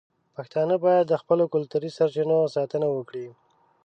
[0.35, 3.27] پښتانه باید د خپلو کلتوري سرچینو ساتنه وکړي.